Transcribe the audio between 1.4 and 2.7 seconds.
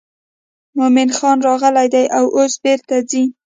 راغلی دی او اوس